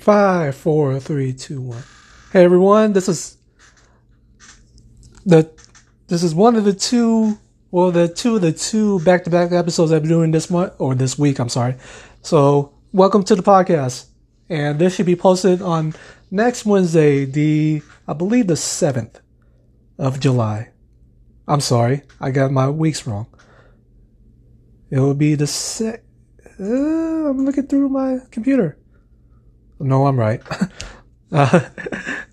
Five, 0.00 0.54
four, 0.54 0.98
three, 0.98 1.34
two, 1.34 1.60
one. 1.60 1.82
Hey 2.32 2.42
everyone, 2.42 2.94
this 2.94 3.06
is 3.06 3.36
the 5.26 5.50
this 6.08 6.22
is 6.22 6.34
one 6.34 6.56
of 6.56 6.64
the 6.64 6.72
two 6.72 7.38
well 7.70 7.90
the 7.90 8.08
two 8.08 8.36
of 8.36 8.40
the 8.42 8.52
two 8.52 9.00
back 9.00 9.24
to 9.24 9.30
back 9.30 9.52
episodes 9.52 9.92
I've 9.92 10.00
been 10.02 10.08
doing 10.08 10.30
this 10.30 10.48
month 10.48 10.72
or 10.78 10.94
this 10.94 11.18
week, 11.18 11.38
I'm 11.38 11.50
sorry. 11.50 11.76
So 12.22 12.72
welcome 12.92 13.22
to 13.24 13.34
the 13.34 13.42
podcast. 13.42 14.06
And 14.48 14.78
this 14.78 14.94
should 14.94 15.04
be 15.04 15.16
posted 15.16 15.60
on 15.60 15.92
next 16.30 16.64
Wednesday, 16.64 17.26
the 17.26 17.82
I 18.08 18.14
believe 18.14 18.46
the 18.46 18.56
seventh 18.56 19.20
of 19.98 20.18
July. 20.18 20.70
I'm 21.46 21.60
sorry, 21.60 22.02
I 22.18 22.30
got 22.30 22.52
my 22.52 22.70
weeks 22.70 23.06
wrong. 23.06 23.26
It 24.90 24.98
will 24.98 25.14
be 25.14 25.34
the 25.34 25.46
se- 25.46 26.00
uh, 26.58 26.64
I'm 26.64 27.44
looking 27.44 27.66
through 27.66 27.90
my 27.90 28.20
computer. 28.30 28.79
No, 29.80 30.06
I'm 30.06 30.18
right. 30.18 30.42
uh, 31.32 31.58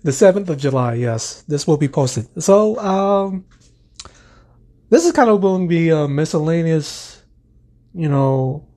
the 0.02 0.10
7th 0.10 0.48
of 0.48 0.58
July, 0.58 0.94
yes. 0.94 1.42
This 1.48 1.66
will 1.66 1.78
be 1.78 1.88
posted. 1.88 2.28
So, 2.42 2.78
um, 2.78 3.46
this 4.90 5.06
is 5.06 5.12
kind 5.12 5.30
of 5.30 5.40
going 5.40 5.62
to 5.62 5.68
be 5.68 5.88
a 5.88 6.06
miscellaneous, 6.06 7.22
you 7.94 8.08
know, 8.08 8.68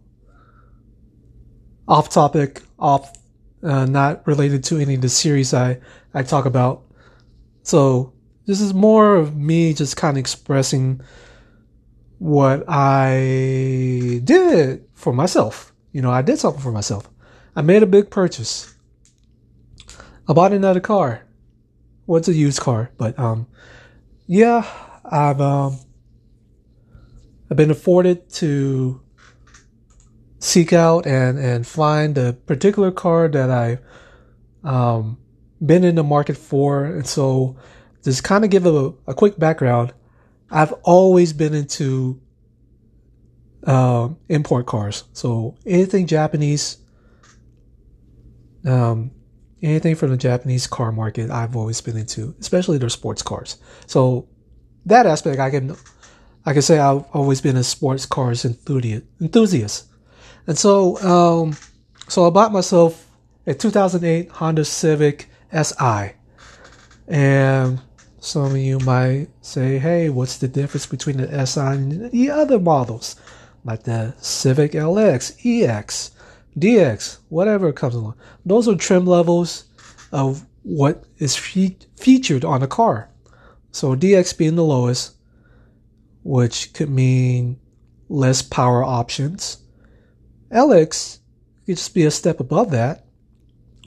off 1.87 2.09
topic, 2.09 2.61
off, 2.79 3.13
uh, 3.61 3.85
not 3.85 4.25
related 4.25 4.63
to 4.65 4.79
any 4.79 4.95
of 4.95 5.01
the 5.01 5.09
series 5.09 5.53
I, 5.53 5.79
I 6.13 6.23
talk 6.23 6.45
about. 6.45 6.83
So, 7.63 8.13
this 8.45 8.61
is 8.61 8.73
more 8.73 9.15
of 9.15 9.35
me 9.35 9.73
just 9.73 9.97
kind 9.97 10.17
of 10.17 10.19
expressing 10.19 11.01
what 12.17 12.63
I 12.67 14.21
did 14.23 14.85
for 14.93 15.13
myself. 15.13 15.73
You 15.91 16.01
know, 16.01 16.11
I 16.11 16.21
did 16.21 16.39
something 16.39 16.61
for 16.61 16.71
myself. 16.71 17.09
I 17.55 17.61
made 17.61 17.83
a 17.83 17.87
big 17.87 18.09
purchase. 18.09 18.73
I 20.27 20.33
bought 20.33 20.53
another 20.53 20.79
car. 20.79 21.27
Well, 22.07 22.21
a 22.25 22.33
used 22.33 22.59
car, 22.59 22.91
but 22.97 23.17
um, 23.19 23.47
yeah, 24.27 24.65
I've 25.03 25.41
um, 25.41 25.77
I've 27.49 27.57
been 27.57 27.71
afforded 27.71 28.29
to 28.35 29.01
seek 30.39 30.73
out 30.73 31.05
and 31.05 31.37
and 31.37 31.67
find 31.67 32.17
a 32.17 32.33
particular 32.33 32.91
car 32.91 33.27
that 33.27 33.49
I 33.51 33.79
um 34.63 35.17
been 35.63 35.83
in 35.83 35.95
the 35.95 36.03
market 36.03 36.37
for, 36.37 36.85
and 36.85 37.05
so 37.05 37.57
just 38.03 38.23
kind 38.23 38.43
of 38.43 38.49
give 38.49 38.65
a, 38.65 38.93
a 39.07 39.13
quick 39.13 39.37
background. 39.37 39.93
I've 40.49 40.73
always 40.83 41.33
been 41.33 41.53
into 41.53 42.19
uh, 43.65 44.09
import 44.27 44.65
cars, 44.65 45.03
so 45.13 45.55
anything 45.65 46.07
Japanese 46.07 46.77
um, 48.65 49.11
anything 49.61 49.95
from 49.95 50.09
the 50.09 50.17
Japanese 50.17 50.67
car 50.67 50.91
market, 50.91 51.29
I've 51.29 51.55
always 51.55 51.81
been 51.81 51.97
into, 51.97 52.35
especially 52.39 52.77
their 52.77 52.89
sports 52.89 53.21
cars. 53.21 53.57
So 53.87 54.27
that 54.85 55.05
aspect, 55.05 55.39
I 55.39 55.49
can, 55.49 55.75
I 56.45 56.53
can 56.53 56.61
say 56.61 56.79
I've 56.79 57.05
always 57.13 57.41
been 57.41 57.57
a 57.57 57.63
sports 57.63 58.05
cars 58.05 58.45
enthusiast. 58.45 59.85
And 60.47 60.57
so, 60.57 60.97
um, 61.01 61.55
so 62.07 62.25
I 62.25 62.29
bought 62.29 62.51
myself 62.51 63.07
a 63.45 63.53
2008 63.53 64.29
Honda 64.29 64.65
Civic 64.65 65.29
Si. 65.51 66.11
And 67.07 67.81
some 68.19 68.45
of 68.45 68.57
you 68.57 68.79
might 68.79 69.27
say, 69.41 69.77
hey, 69.77 70.09
what's 70.09 70.37
the 70.37 70.47
difference 70.47 70.85
between 70.85 71.17
the 71.17 71.45
SI 71.45 71.59
and 71.59 72.11
the 72.11 72.29
other 72.29 72.59
models? 72.59 73.15
Like 73.63 73.83
the 73.83 74.15
Civic 74.19 74.71
LX, 74.71 75.37
EX, 75.45 76.11
DX, 76.57 77.19
whatever 77.29 77.71
comes 77.71 77.95
along. 77.95 78.15
Those 78.45 78.67
are 78.67 78.75
trim 78.75 79.05
levels 79.05 79.65
of 80.11 80.45
what 80.63 81.05
is 81.17 81.35
fe- 81.35 81.77
featured 81.97 82.45
on 82.45 82.61
a 82.61 82.67
car. 82.67 83.09
So 83.71 83.95
DX 83.95 84.37
being 84.37 84.55
the 84.55 84.63
lowest, 84.63 85.15
which 86.23 86.73
could 86.73 86.89
mean 86.89 87.59
less 88.09 88.41
power 88.41 88.83
options. 88.83 89.57
LX 90.51 91.19
could 91.65 91.77
just 91.77 91.93
be 91.93 92.03
a 92.03 92.11
step 92.11 92.39
above 92.39 92.71
that, 92.71 93.05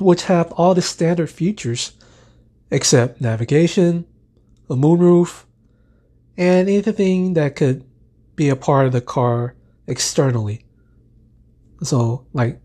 which 0.00 0.24
have 0.24 0.50
all 0.52 0.74
the 0.74 0.82
standard 0.82 1.30
features 1.30 1.92
except 2.70 3.20
navigation, 3.20 4.06
a 4.70 4.74
moonroof, 4.74 5.44
and 6.36 6.68
anything 6.68 7.34
that 7.34 7.54
could 7.54 7.84
be 8.34 8.48
a 8.48 8.56
part 8.56 8.86
of 8.86 8.92
the 8.92 9.00
car 9.00 9.54
externally. 9.86 10.63
So 11.82 12.26
like 12.32 12.60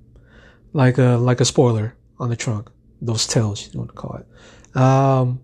like 0.74 0.98
a 0.98 1.18
like 1.18 1.42
a 1.42 1.46
spoiler 1.46 1.96
on 2.20 2.30
the 2.30 2.36
trunk, 2.36 2.70
those 3.02 3.26
tails 3.26 3.74
you 3.74 3.80
want 3.80 3.90
to 3.90 3.96
call 3.96 4.16
it. 4.18 4.78
Um, 4.78 5.42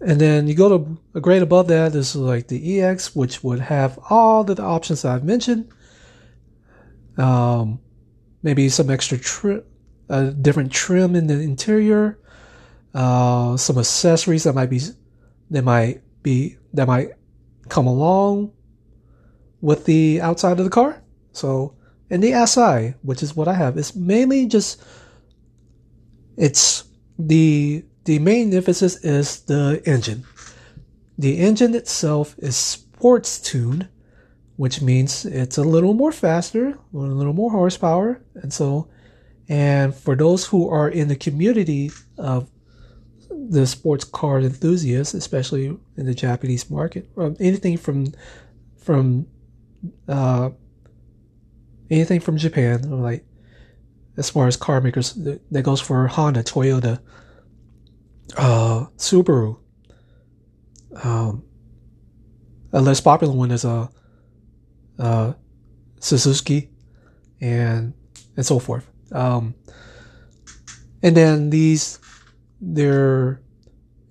and 0.00 0.20
then 0.20 0.46
you 0.46 0.54
go 0.54 0.78
to 0.78 0.98
a 1.14 1.20
grade 1.20 1.42
above 1.42 1.68
that. 1.68 1.92
This 1.92 2.14
is 2.14 2.20
like 2.20 2.48
the 2.48 2.80
EX, 2.80 3.16
which 3.16 3.42
would 3.42 3.60
have 3.60 3.98
all 4.10 4.44
the 4.44 4.62
options 4.62 5.04
I've 5.04 5.24
mentioned. 5.24 5.68
Um, 7.16 7.80
maybe 8.42 8.68
some 8.68 8.90
extra 8.90 9.18
trim, 9.18 9.64
a 10.08 10.26
different 10.30 10.70
trim 10.70 11.16
in 11.16 11.26
the 11.26 11.40
interior. 11.40 12.20
Uh, 12.94 13.56
some 13.56 13.78
accessories 13.78 14.44
that 14.44 14.54
might 14.54 14.70
be 14.70 14.80
that 15.50 15.64
might 15.64 16.02
be 16.22 16.56
that 16.72 16.86
might 16.86 17.10
come 17.68 17.86
along 17.86 18.52
with 19.60 19.84
the 19.84 20.20
outside 20.20 20.58
of 20.58 20.64
the 20.64 20.70
car. 20.70 21.02
So, 21.38 21.76
in 22.10 22.20
the 22.20 22.32
SI, 22.46 22.94
which 23.02 23.22
is 23.22 23.36
what 23.36 23.48
I 23.48 23.54
have, 23.54 23.76
it's 23.78 23.94
mainly 23.94 24.46
just 24.46 24.82
it's 26.36 26.84
the 27.18 27.84
the 28.04 28.18
main 28.18 28.52
emphasis 28.52 28.96
is 29.04 29.42
the 29.42 29.82
engine. 29.84 30.24
The 31.18 31.38
engine 31.38 31.74
itself 31.74 32.34
is 32.38 32.56
sports 32.56 33.38
tuned, 33.38 33.88
which 34.56 34.80
means 34.80 35.26
it's 35.26 35.58
a 35.58 35.62
little 35.62 35.94
more 35.94 36.12
faster, 36.12 36.70
a 36.70 36.96
little 36.96 37.34
more 37.34 37.50
horsepower, 37.50 38.20
and 38.34 38.52
so 38.52 38.88
and 39.48 39.94
for 39.94 40.16
those 40.16 40.46
who 40.46 40.68
are 40.68 40.88
in 40.88 41.08
the 41.08 41.16
community 41.16 41.90
of 42.18 42.50
the 43.30 43.66
sports 43.66 44.04
car 44.04 44.40
enthusiasts, 44.40 45.14
especially 45.14 45.66
in 45.96 46.06
the 46.06 46.14
Japanese 46.14 46.68
market, 46.70 47.08
anything 47.38 47.76
from 47.76 48.12
from 48.76 49.26
uh, 50.08 50.50
anything 51.90 52.20
from 52.20 52.36
Japan, 52.36 53.02
like 53.02 53.24
as 54.16 54.30
far 54.30 54.46
as 54.46 54.56
car 54.56 54.80
makers, 54.80 55.14
that 55.14 55.62
goes 55.62 55.80
for 55.80 56.06
Honda, 56.08 56.42
Toyota, 56.42 57.00
uh, 58.36 58.86
Subaru. 58.96 59.58
Um, 61.02 61.44
a 62.72 62.80
less 62.80 63.00
popular 63.00 63.34
one 63.34 63.50
is 63.50 63.64
a 63.64 63.88
uh, 64.98 65.02
uh, 65.02 65.32
Suzuki, 66.00 66.70
and 67.40 67.94
and 68.36 68.44
so 68.44 68.58
forth. 68.58 68.88
Um, 69.12 69.54
and 71.02 71.16
then 71.16 71.50
these, 71.50 71.98
they're 72.60 73.40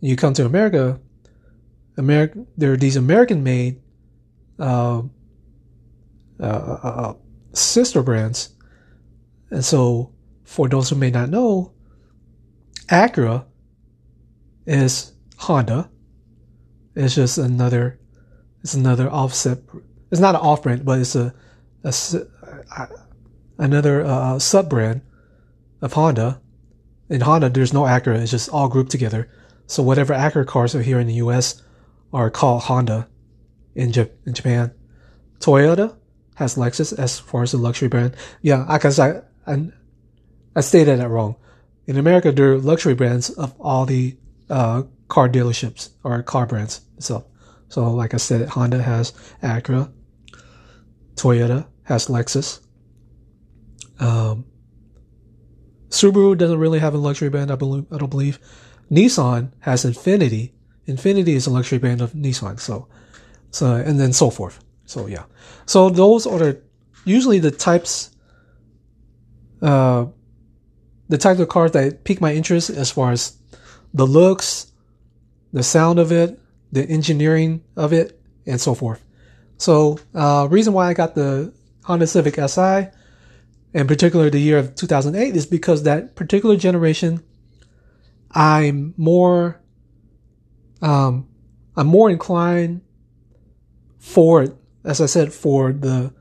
you 0.01 0.15
come 0.15 0.33
to 0.33 0.45
America. 0.45 0.99
America, 1.97 2.45
there 2.55 2.73
are 2.73 2.77
these 2.77 2.95
American-made 2.95 3.81
uh, 4.59 5.01
uh, 6.39 6.43
uh, 6.43 6.77
uh 6.83 7.13
sister 7.57 8.03
brands. 8.03 8.49
And 9.49 9.63
so, 9.63 10.13
for 10.43 10.67
those 10.67 10.89
who 10.89 10.95
may 10.95 11.11
not 11.11 11.29
know, 11.29 11.73
Acura 12.87 13.45
is 14.65 15.13
Honda. 15.37 15.89
It's 16.95 17.15
just 17.15 17.37
another, 17.37 17.99
it's 18.61 18.73
another 18.73 19.09
offset. 19.09 19.59
It's 20.11 20.21
not 20.21 20.35
an 20.35 20.41
off 20.41 20.63
brand, 20.63 20.85
but 20.85 20.99
it's 20.99 21.15
a, 21.15 21.33
a 21.83 22.87
another 23.57 24.05
uh, 24.05 24.39
sub 24.39 24.69
brand 24.69 25.01
of 25.81 25.93
Honda. 25.93 26.41
In 27.09 27.21
Honda, 27.21 27.49
there's 27.49 27.73
no 27.73 27.83
Acura. 27.83 28.19
It's 28.21 28.31
just 28.31 28.49
all 28.49 28.67
grouped 28.67 28.91
together. 28.91 29.29
So 29.67 29.83
whatever 29.83 30.13
Acura 30.13 30.45
cars 30.45 30.75
are 30.75 30.81
here 30.81 30.99
in 30.99 31.07
the 31.07 31.15
U.S. 31.15 31.61
are 32.13 32.29
called 32.29 32.63
Honda 32.63 33.07
in, 33.75 33.91
J- 33.91 34.11
in 34.25 34.33
Japan. 34.33 34.73
Toyota 35.39 35.95
has 36.37 36.55
Lexus 36.55 36.97
as 36.97 37.19
far 37.19 37.41
as 37.41 37.53
a 37.53 37.57
luxury 37.57 37.87
brand. 37.87 38.15
Yeah, 38.41 38.63
I 38.67 38.77
guess 38.77 38.99
I, 38.99 39.21
I, 39.47 39.71
I 40.55 40.61
stated 40.61 40.99
that 40.99 41.09
wrong. 41.09 41.35
In 41.87 41.97
America, 41.97 42.31
there 42.31 42.53
are 42.53 42.57
luxury 42.59 42.93
brands 42.93 43.31
of 43.31 43.55
all 43.59 43.87
the 43.87 44.15
uh, 44.49 44.83
car 45.07 45.27
dealerships 45.27 45.89
or 46.03 46.21
car 46.21 46.45
brands 46.45 46.81
itself. 46.95 47.25
So, 47.69 47.91
like 47.91 48.13
I 48.13 48.17
said, 48.17 48.49
Honda 48.49 48.81
has 48.83 49.13
Acura, 49.41 49.91
Toyota 51.15 51.65
has 51.83 52.05
Lexus. 52.07 52.59
Um, 53.99 54.45
Subaru 55.89 56.37
doesn't 56.37 56.59
really 56.59 56.79
have 56.79 56.93
a 56.93 56.99
luxury 56.99 57.29
brand, 57.29 57.49
I 57.49 57.55
believe. 57.55 57.85
I 57.91 57.97
don't 57.97 58.11
believe. 58.11 58.37
Nissan 58.91 59.53
has 59.61 59.85
Infiniti. 59.85 60.53
Infiniti 60.87 61.29
is 61.29 61.47
a 61.47 61.49
luxury 61.49 61.79
brand 61.79 62.01
of 62.01 62.13
Nissan. 62.13 62.59
So, 62.59 62.87
so 63.49 63.73
and 63.73 63.99
then 63.99 64.13
so 64.13 64.29
forth. 64.29 64.63
So 64.87 65.05
yeah. 65.05 65.25
So 65.67 65.89
those 65.89 66.25
are 66.25 66.39
the, 66.39 66.61
usually 67.05 67.37
the 67.37 67.51
types 67.51 68.09
uh, 69.61 70.07
the 71.09 71.17
type 71.17 71.39
of 71.39 71.47
cars 71.49 71.71
that 71.71 72.03
pique 72.03 72.21
my 72.21 72.33
interest 72.33 72.69
as 72.69 72.91
far 72.91 73.11
as 73.11 73.37
the 73.93 74.05
looks, 74.05 74.71
the 75.53 75.63
sound 75.63 75.99
of 75.99 76.11
it, 76.11 76.39
the 76.71 76.83
engineering 76.83 77.63
of 77.75 77.93
it, 77.93 78.19
and 78.45 78.59
so 78.59 78.73
forth. 78.75 79.03
So, 79.57 79.99
uh, 80.13 80.47
reason 80.51 80.73
why 80.73 80.87
I 80.87 80.93
got 80.93 81.15
the 81.15 81.53
Honda 81.83 82.07
Civic 82.07 82.35
Si, 82.35 82.87
in 83.73 83.87
particular 83.87 84.29
the 84.29 84.39
year 84.39 84.57
of 84.57 84.75
2008, 84.75 85.35
is 85.35 85.45
because 85.45 85.83
that 85.83 86.15
particular 86.15 86.57
generation, 86.57 87.23
I'm 88.31 88.93
more, 88.97 89.61
um, 90.81 91.27
I'm 91.75 91.87
more 91.87 92.09
inclined 92.09 92.81
for, 93.97 94.47
as 94.83 95.01
I 95.01 95.05
said, 95.05 95.33
for 95.33 95.71
the, 95.71 96.13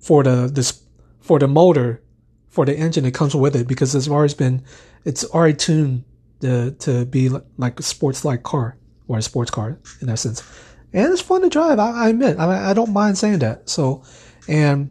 for 0.00 0.22
the, 0.22 0.50
this, 0.52 0.82
for 1.20 1.38
the 1.38 1.48
motor, 1.48 2.02
for 2.48 2.66
the 2.66 2.76
engine 2.76 3.04
that 3.04 3.14
comes 3.14 3.34
with 3.34 3.56
it, 3.56 3.66
because 3.66 3.94
it's 3.94 4.08
already 4.08 4.34
been, 4.34 4.64
it's 5.04 5.24
already 5.24 5.56
tuned 5.56 6.04
to, 6.40 6.72
to 6.72 7.06
be 7.06 7.30
like 7.56 7.78
a 7.78 7.82
sports 7.82 8.24
like 8.24 8.42
car 8.42 8.76
or 9.08 9.18
a 9.18 9.22
sports 9.22 9.50
car 9.50 9.78
in 10.00 10.08
essence. 10.08 10.42
And 10.92 11.12
it's 11.12 11.22
fun 11.22 11.42
to 11.42 11.48
drive. 11.48 11.78
I, 11.78 11.90
I 11.90 12.08
admit, 12.10 12.38
I, 12.38 12.70
I 12.70 12.74
don't 12.74 12.92
mind 12.92 13.16
saying 13.16 13.38
that. 13.38 13.68
So, 13.68 14.02
and, 14.48 14.90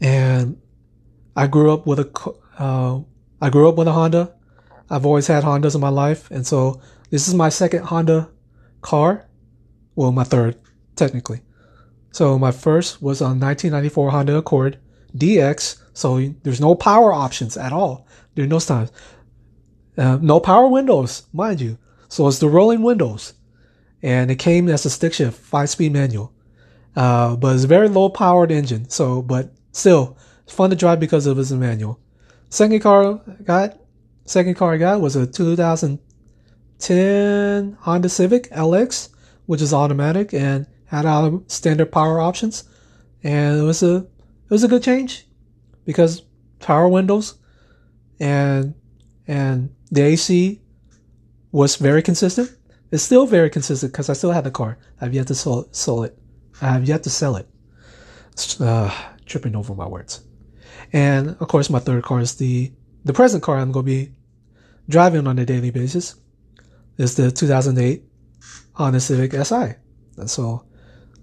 and 0.00 0.60
I 1.34 1.46
grew 1.46 1.72
up 1.72 1.86
with 1.86 1.98
a, 1.98 2.34
uh, 2.58 3.00
I 3.40 3.50
grew 3.50 3.68
up 3.68 3.76
with 3.76 3.88
a 3.88 3.92
Honda. 3.92 4.34
I've 4.88 5.06
always 5.06 5.26
had 5.26 5.42
Hondas 5.42 5.74
in 5.74 5.80
my 5.80 5.88
life. 5.88 6.30
And 6.30 6.46
so 6.46 6.80
this 7.10 7.26
is 7.26 7.34
my 7.34 7.48
second 7.48 7.84
Honda 7.84 8.30
car. 8.80 9.26
Well, 9.96 10.12
my 10.12 10.24
third, 10.24 10.56
technically. 10.96 11.42
So 12.12 12.38
my 12.38 12.52
first 12.52 13.02
was 13.02 13.20
on 13.20 13.40
1994 13.40 14.10
Honda 14.10 14.36
Accord 14.36 14.78
DX. 15.16 15.82
So 15.92 16.18
there's 16.42 16.60
no 16.60 16.74
power 16.74 17.12
options 17.12 17.56
at 17.56 17.72
all 17.72 18.06
during 18.34 18.50
those 18.50 18.66
times. 18.66 18.90
Uh, 19.96 20.18
no 20.20 20.40
power 20.40 20.68
windows, 20.68 21.22
mind 21.32 21.60
you. 21.60 21.78
So 22.08 22.26
it's 22.28 22.38
the 22.38 22.48
rolling 22.48 22.82
windows. 22.82 23.34
And 24.02 24.30
it 24.30 24.36
came 24.36 24.68
as 24.68 24.84
a 24.84 24.90
stick 24.90 25.14
shift, 25.14 25.40
five 25.40 25.70
speed 25.70 25.92
manual. 25.92 26.32
Uh, 26.94 27.36
but 27.36 27.54
it's 27.54 27.64
a 27.64 27.68
very 27.68 27.88
low 27.88 28.08
powered 28.08 28.52
engine. 28.52 28.88
So, 28.88 29.22
but 29.22 29.52
still, 29.72 30.16
it's 30.44 30.54
fun 30.54 30.70
to 30.70 30.76
drive 30.76 31.00
because 31.00 31.26
it 31.26 31.36
was 31.36 31.50
a 31.50 31.56
manual. 31.56 31.98
Second 32.48 32.78
car 32.80 33.20
I 33.26 33.42
got, 33.42 33.76
second 34.24 34.54
car 34.54 34.74
I 34.74 34.76
got 34.76 35.00
was 35.00 35.16
a 35.16 35.26
2010 35.26 37.76
Honda 37.80 38.08
Civic 38.08 38.48
LX, 38.50 39.08
which 39.46 39.60
is 39.60 39.74
automatic 39.74 40.32
and 40.32 40.68
had 40.86 41.06
all 41.06 41.42
standard 41.46 41.90
power 41.92 42.20
options. 42.20 42.64
And 43.22 43.58
it 43.58 43.62
was 43.62 43.82
a, 43.82 43.96
it 43.96 44.50
was 44.50 44.64
a 44.64 44.68
good 44.68 44.82
change 44.82 45.26
because 45.84 46.22
power 46.60 46.88
windows 46.88 47.34
and, 48.20 48.74
and 49.26 49.74
the 49.90 50.02
AC 50.02 50.60
was 51.52 51.76
very 51.76 52.02
consistent. 52.02 52.54
It's 52.90 53.02
still 53.02 53.26
very 53.26 53.50
consistent 53.50 53.92
because 53.92 54.10
I 54.10 54.12
still 54.12 54.32
have 54.32 54.44
the 54.44 54.50
car. 54.50 54.78
I've 55.00 55.14
yet 55.14 55.26
to 55.28 55.34
sell, 55.34 55.68
sell 55.72 56.02
it. 56.04 56.18
I 56.60 56.68
have 56.68 56.84
yet 56.84 57.02
to 57.04 57.10
sell 57.10 57.36
it. 57.36 57.48
Uh, 58.60 58.90
tripping 59.26 59.56
over 59.56 59.74
my 59.74 59.86
words. 59.86 60.24
And 60.92 61.30
of 61.40 61.48
course, 61.48 61.70
my 61.70 61.78
third 61.78 62.04
car 62.04 62.20
is 62.20 62.36
the 62.36 62.72
the 63.04 63.12
present 63.12 63.42
car 63.42 63.58
I'm 63.58 63.72
going 63.72 63.84
to 63.84 63.92
be 63.92 64.12
driving 64.88 65.26
on 65.26 65.38
a 65.38 65.44
daily 65.44 65.70
basis. 65.70 66.14
Is 66.96 67.16
the 67.16 67.30
2008 67.30 68.04
Honda 68.74 69.00
Civic 69.00 69.32
Si. 69.32 69.74
And 70.16 70.30
so, 70.30 70.64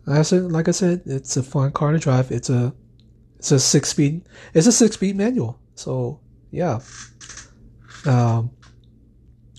I 0.08 0.22
said, 0.24 0.52
like 0.52 0.68
I 0.68 0.72
said, 0.72 1.04
it's 1.06 1.38
a 1.38 1.44
fun 1.44 1.72
car 1.72 1.92
to 1.92 2.00
drive. 2.00 2.32
It's 2.32 2.50
a 2.50 2.74
it's 3.38 3.52
a 3.52 3.60
six 3.60 3.90
speed. 3.90 4.24
It's 4.54 4.68
a 4.68 4.72
six 4.72 4.96
speed 4.96 5.16
manual. 5.16 5.60
So 5.76 6.20
yeah. 6.52 6.80
Um, 8.06 8.52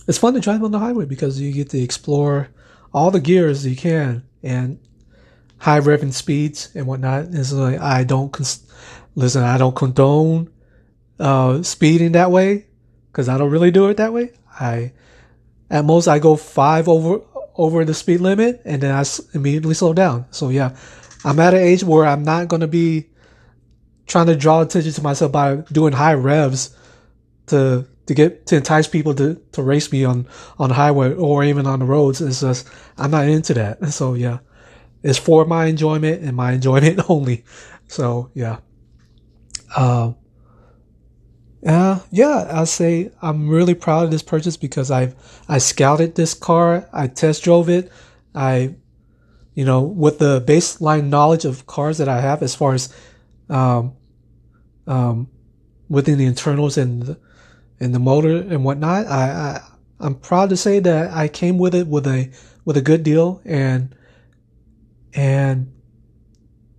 it's 0.08 0.18
fun 0.18 0.34
to 0.34 0.40
drive 0.40 0.62
on 0.64 0.72
the 0.72 0.78
highway 0.78 1.04
because 1.04 1.40
you 1.40 1.52
get 1.52 1.70
to 1.70 1.78
explore 1.80 2.48
all 2.92 3.10
the 3.10 3.20
gears 3.20 3.66
you 3.66 3.76
can 3.76 4.24
and 4.42 4.78
high 5.58 5.80
revving 5.80 6.12
speeds 6.12 6.70
and 6.74 6.86
whatnot. 6.86 7.26
And 7.26 7.46
so 7.46 7.64
I 7.80 8.04
don't 8.04 8.32
cons- 8.32 8.66
listen. 9.14 9.42
I 9.42 9.58
don't 9.58 9.76
condone 9.76 10.52
uh, 11.20 11.62
speeding 11.62 12.12
that 12.12 12.30
way 12.30 12.66
because 13.10 13.28
I 13.28 13.38
don't 13.38 13.50
really 13.50 13.70
do 13.70 13.88
it 13.88 13.96
that 13.98 14.12
way. 14.12 14.32
I 14.58 14.92
at 15.70 15.84
most 15.84 16.08
I 16.08 16.18
go 16.18 16.36
five 16.36 16.88
over 16.88 17.20
over 17.56 17.84
the 17.84 17.94
speed 17.94 18.20
limit 18.20 18.62
and 18.64 18.82
then 18.82 18.94
I 18.94 19.04
immediately 19.34 19.74
slow 19.74 19.92
down. 19.92 20.26
So 20.30 20.48
yeah, 20.48 20.76
I'm 21.24 21.38
at 21.38 21.54
an 21.54 21.60
age 21.60 21.84
where 21.84 22.06
I'm 22.06 22.24
not 22.24 22.48
gonna 22.48 22.66
be 22.66 23.08
trying 24.06 24.26
to 24.26 24.36
draw 24.36 24.62
attention 24.62 24.92
to 24.92 25.02
myself 25.02 25.32
by 25.32 25.56
doing 25.72 25.92
high 25.92 26.14
revs 26.14 26.76
to 27.46 27.86
to 28.06 28.14
get 28.14 28.46
to 28.46 28.56
entice 28.56 28.88
people 28.88 29.14
to, 29.14 29.40
to 29.52 29.62
race 29.62 29.92
me 29.92 30.04
on 30.04 30.26
on 30.58 30.68
the 30.68 30.74
highway 30.74 31.14
or 31.14 31.44
even 31.44 31.66
on 31.66 31.78
the 31.78 31.84
roads. 31.84 32.20
It's 32.20 32.40
just 32.40 32.68
I'm 32.98 33.10
not 33.10 33.28
into 33.28 33.54
that. 33.54 33.78
So 33.92 34.14
yeah, 34.14 34.38
it's 35.02 35.18
for 35.18 35.44
my 35.44 35.66
enjoyment 35.66 36.22
and 36.22 36.36
my 36.36 36.52
enjoyment 36.52 37.00
only. 37.08 37.44
So 37.88 38.30
yeah, 38.34 38.58
uh, 39.76 40.12
uh, 41.66 42.00
yeah, 42.10 42.48
I 42.50 42.64
say 42.64 43.10
I'm 43.20 43.48
really 43.48 43.74
proud 43.74 44.04
of 44.04 44.10
this 44.10 44.22
purchase 44.22 44.56
because 44.56 44.90
I've 44.90 45.14
I 45.48 45.58
scouted 45.58 46.14
this 46.14 46.34
car, 46.34 46.88
I 46.92 47.06
test 47.06 47.44
drove 47.44 47.68
it, 47.68 47.90
I, 48.34 48.74
you 49.54 49.64
know, 49.64 49.82
with 49.82 50.18
the 50.18 50.40
baseline 50.40 51.08
knowledge 51.08 51.44
of 51.44 51.66
cars 51.66 51.98
that 51.98 52.08
I 52.08 52.20
have 52.20 52.42
as 52.42 52.54
far 52.54 52.74
as, 52.74 52.92
um, 53.48 53.94
um, 54.86 55.28
within 55.88 56.18
the 56.18 56.24
internals 56.24 56.78
and 56.78 57.02
the, 57.02 57.20
and 57.78 57.94
the 57.94 57.98
motor 57.98 58.38
and 58.38 58.64
whatnot. 58.64 59.06
I, 59.06 59.30
I 59.30 59.60
I'm 60.00 60.16
proud 60.16 60.50
to 60.50 60.56
say 60.56 60.80
that 60.80 61.12
I 61.12 61.28
came 61.28 61.58
with 61.58 61.74
it 61.74 61.86
with 61.86 62.06
a 62.06 62.30
with 62.64 62.76
a 62.76 62.82
good 62.82 63.04
deal 63.04 63.40
and 63.44 63.94
and 65.14 65.72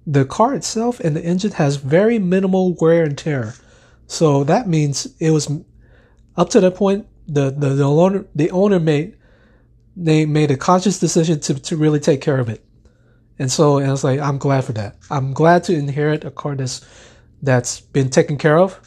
the 0.06 0.26
car 0.26 0.54
itself 0.54 1.00
and 1.00 1.16
the 1.16 1.24
engine 1.24 1.52
has 1.52 1.78
very 1.78 2.20
minimal 2.20 2.76
wear 2.82 3.04
and 3.04 3.18
tear. 3.18 3.54
So 4.14 4.44
that 4.44 4.68
means 4.68 5.08
it 5.20 5.32
was 5.32 5.50
up 6.38 6.50
to 6.50 6.62
that 6.62 6.76
point 6.76 7.08
the 7.28 7.50
the, 7.50 7.70
the 7.70 7.84
owner 7.84 8.26
the 8.36 8.52
owner 8.52 8.80
made 8.80 9.18
they 9.96 10.28
made 10.28 10.52
a 10.52 10.58
conscious 10.58 11.00
decision 11.00 11.40
to, 11.40 11.56
to 11.56 11.76
really 11.76 12.00
take 12.00 12.22
care 12.22 12.40
of 12.40 12.48
it. 12.48 12.64
And 13.40 13.52
so 13.52 13.78
and 13.78 13.88
I 13.88 13.92
was 13.92 14.04
like, 14.04 14.20
I'm 14.20 14.38
glad 14.38 14.66
for 14.66 14.74
that. 14.74 14.98
I'm 15.10 15.34
glad 15.34 15.64
to 15.64 15.74
inherit 15.74 16.26
a 16.26 16.30
car 16.30 16.56
that's 16.56 16.86
that's 17.42 17.82
been 17.82 18.12
taken 18.12 18.38
care 18.38 18.60
of 18.60 18.80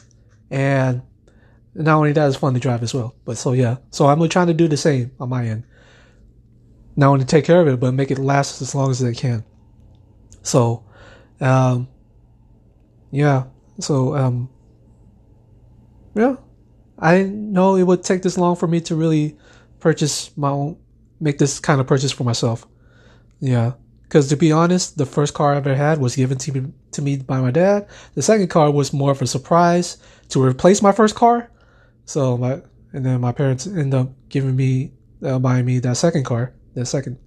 and 0.49 1.01
not 1.75 1.97
only 1.97 2.13
that, 2.13 2.25
it's 2.25 2.37
fun 2.37 2.53
to 2.53 2.59
drive 2.61 2.81
as 2.81 2.93
well. 2.93 3.13
But 3.25 3.37
so 3.37 3.51
yeah, 3.51 3.77
so 3.91 4.07
I'm 4.07 4.25
trying 4.29 4.47
to 4.47 4.53
do 4.53 4.69
the 4.69 4.77
same 4.77 5.11
on 5.19 5.27
my 5.27 5.45
end. 5.45 5.63
Not 6.95 7.09
only 7.09 7.25
take 7.25 7.43
care 7.43 7.59
of 7.59 7.67
it, 7.67 7.81
but 7.81 7.93
make 7.93 8.11
it 8.11 8.17
last 8.17 8.61
as 8.61 8.73
long 8.73 8.91
as 8.91 8.99
they 8.99 9.13
can. 9.13 9.43
So, 10.41 10.85
um, 11.41 11.89
yeah. 13.11 13.43
So, 13.79 14.15
um, 14.15 14.49
yeah. 16.17 16.35
I 16.99 17.23
know 17.23 17.75
it 17.75 17.83
would 17.83 18.03
take 18.03 18.23
this 18.23 18.37
long 18.37 18.55
for 18.55 18.67
me 18.67 18.81
to 18.81 18.95
really 18.95 19.37
purchase 19.79 20.35
my 20.35 20.49
own, 20.49 20.77
make 21.19 21.37
this 21.37 21.59
kind 21.59 21.79
of 21.79 21.87
purchase 21.87 22.11
for 22.11 22.23
myself. 22.23 22.65
Yeah. 23.39 23.73
Because 24.03 24.29
to 24.29 24.37
be 24.37 24.51
honest, 24.51 24.97
the 24.97 25.05
first 25.05 25.33
car 25.33 25.53
I 25.53 25.57
ever 25.57 25.75
had 25.75 25.99
was 25.99 26.15
given 26.15 26.37
to 26.39 26.51
me, 26.51 26.71
to 26.93 27.01
me 27.01 27.17
by 27.17 27.41
my 27.41 27.51
dad. 27.51 27.87
The 28.15 28.21
second 28.21 28.49
car 28.49 28.71
was 28.71 28.93
more 28.93 29.11
of 29.11 29.21
a 29.21 29.27
surprise 29.27 29.97
to 30.29 30.41
replace 30.41 30.81
my 30.81 30.91
first 30.91 31.15
car. 31.15 31.51
So 32.05 32.37
my 32.37 32.61
and 32.93 33.05
then 33.05 33.19
my 33.19 33.33
parents 33.33 33.67
end 33.67 33.93
up 33.93 34.09
giving 34.29 34.55
me 34.55 34.93
uh, 35.23 35.39
buying 35.39 35.65
me 35.65 35.79
that 35.79 35.97
second 35.97 36.23
car, 36.23 36.53
the 36.73 36.85
second, 36.85 37.17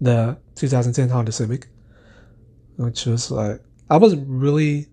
the 0.00 0.36
2010 0.56 1.08
Honda 1.08 1.32
Civic, 1.32 1.68
which 2.76 3.06
was 3.06 3.30
like 3.30 3.62
I 3.88 3.96
wasn't 3.96 4.28
really, 4.28 4.88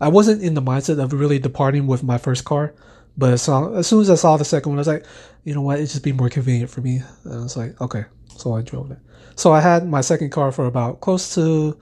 I 0.00 0.08
wasn't 0.08 0.42
in 0.42 0.54
the 0.54 0.62
mindset 0.62 1.02
of 1.02 1.12
really 1.12 1.38
departing 1.38 1.86
with 1.86 2.02
my 2.02 2.18
first 2.18 2.44
car, 2.44 2.74
but 3.16 3.32
as 3.32 3.42
soon 3.42 4.00
as 4.00 4.10
I 4.10 4.14
saw 4.14 4.36
the 4.36 4.44
second 4.44 4.70
one, 4.70 4.78
I 4.78 4.80
was 4.80 4.88
like, 4.88 5.04
you 5.44 5.54
know 5.54 5.62
what, 5.62 5.78
it'd 5.78 5.90
just 5.90 6.04
be 6.04 6.12
more 6.12 6.28
convenient 6.28 6.70
for 6.70 6.80
me. 6.80 7.02
And 7.24 7.34
I 7.34 7.42
was 7.42 7.56
like, 7.56 7.80
okay, 7.80 8.04
so 8.36 8.54
I 8.54 8.62
drove 8.62 8.90
it. 8.90 8.98
So 9.34 9.52
I 9.52 9.60
had 9.60 9.88
my 9.88 10.00
second 10.00 10.30
car 10.30 10.52
for 10.52 10.66
about 10.66 11.00
close 11.00 11.34
to 11.34 11.78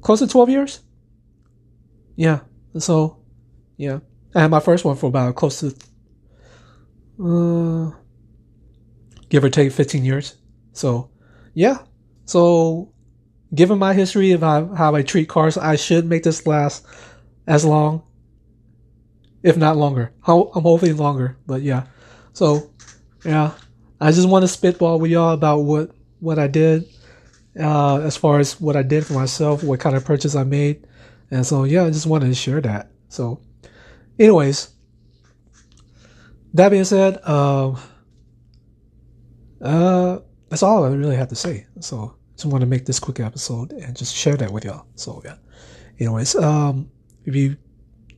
close 0.00 0.20
to 0.20 0.26
12 0.26 0.48
years. 0.48 0.80
Yeah. 2.16 2.40
So, 2.78 3.18
yeah. 3.76 3.98
I 4.34 4.42
had 4.42 4.50
my 4.50 4.60
first 4.60 4.84
one 4.84 4.96
for 4.96 5.06
about 5.06 5.34
close 5.34 5.60
to, 5.60 5.66
uh, 7.22 7.90
give 9.28 9.44
or 9.44 9.50
take 9.50 9.70
15 9.72 10.04
years. 10.04 10.36
So, 10.72 11.10
yeah. 11.54 11.78
So, 12.24 12.92
given 13.54 13.78
my 13.78 13.94
history 13.94 14.32
of 14.32 14.40
how, 14.40 14.66
how 14.74 14.94
I 14.94 15.02
treat 15.02 15.28
cars, 15.28 15.56
I 15.56 15.76
should 15.76 16.06
make 16.06 16.22
this 16.22 16.46
last 16.46 16.86
as 17.46 17.64
long, 17.64 18.02
if 19.42 19.56
not 19.56 19.76
longer. 19.76 20.12
I'm 20.26 20.62
hoping 20.62 20.96
longer, 20.96 21.36
but 21.46 21.62
yeah. 21.62 21.86
So, 22.32 22.70
yeah. 23.24 23.52
I 24.00 24.12
just 24.12 24.28
want 24.28 24.44
to 24.44 24.48
spitball 24.48 25.00
with 25.00 25.10
y'all 25.10 25.32
about 25.32 25.60
what, 25.60 25.90
what 26.20 26.38
I 26.38 26.46
did, 26.46 26.88
uh, 27.58 28.00
as 28.00 28.16
far 28.16 28.38
as 28.38 28.60
what 28.60 28.76
I 28.76 28.82
did 28.82 29.04
for 29.04 29.14
myself, 29.14 29.64
what 29.64 29.80
kind 29.80 29.96
of 29.96 30.04
purchase 30.04 30.36
I 30.36 30.44
made. 30.44 30.86
And 31.30 31.44
so, 31.44 31.64
yeah, 31.64 31.84
I 31.84 31.90
just 31.90 32.06
wanted 32.06 32.26
to 32.28 32.34
share 32.34 32.60
that. 32.60 32.92
So, 33.08 33.40
anyways, 34.18 34.68
that 36.54 36.68
being 36.68 36.84
said, 36.84 37.22
um, 37.26 37.78
uh, 39.60 40.18
that's 40.48 40.62
all 40.62 40.84
I 40.84 40.88
really 40.88 41.16
have 41.16 41.28
to 41.28 41.34
say. 41.34 41.66
So 41.80 42.14
just 42.38 42.46
want 42.46 42.62
to 42.62 42.66
make 42.66 42.86
this 42.86 43.00
quick 43.00 43.18
episode 43.18 43.72
and 43.72 43.96
just 43.96 44.14
share 44.14 44.36
that 44.36 44.52
with 44.52 44.64
y'all. 44.64 44.86
So 44.94 45.20
yeah. 45.24 45.36
Anyways, 45.98 46.36
um, 46.36 46.88
if 47.24 47.34
you 47.34 47.56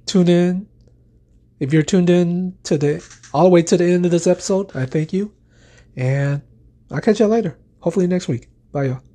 tune 0.05 0.29
in, 0.29 0.67
if 1.59 1.73
you're 1.73 1.83
tuned 1.83 2.11
in 2.11 2.55
to 2.65 2.77
the 2.77 3.03
all 3.33 3.45
the 3.45 3.49
way 3.49 3.63
to 3.63 3.77
the 3.79 3.85
end 3.85 4.05
of 4.05 4.11
this 4.11 4.27
episode, 4.27 4.77
I 4.77 4.85
thank 4.85 5.15
you, 5.15 5.33
and 5.97 6.43
I'll 6.91 7.01
catch 7.01 7.21
y'all 7.21 7.29
later. 7.31 7.59
Hopefully 7.81 8.07
next 8.07 8.29
week. 8.29 8.51
Bye 8.73 8.85
y'all. 8.85 9.10